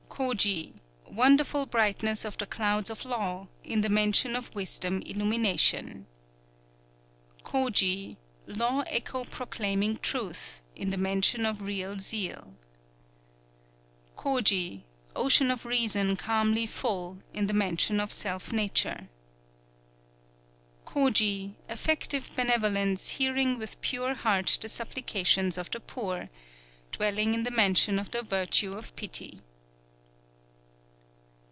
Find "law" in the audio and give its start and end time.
3.05-3.47, 8.45-8.81